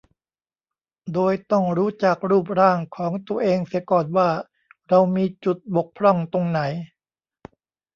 [1.13, 4.29] โดยต้องรู้จักรูปร่างของตัวเองเสียก่อนว่า
[4.89, 6.59] เรามีจุดบกพร่องตรงไหน